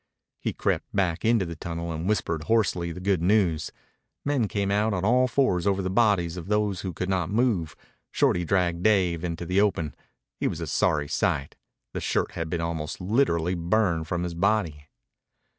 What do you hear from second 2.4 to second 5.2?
hoarsely the good news. Men came out on